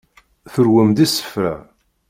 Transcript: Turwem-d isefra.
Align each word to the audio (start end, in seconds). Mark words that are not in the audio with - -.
Turwem-d 0.53 0.97
isefra. 1.05 1.55